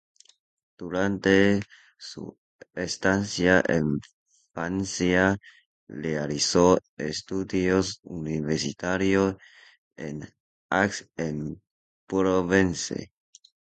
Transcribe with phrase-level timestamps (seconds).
[0.79, 1.61] Durante
[1.99, 2.35] su
[2.73, 3.99] estancia en
[4.51, 5.37] Francia
[5.87, 9.35] realizó estudios universitarios
[9.95, 10.27] en
[10.71, 13.11] Aix-en-Provence.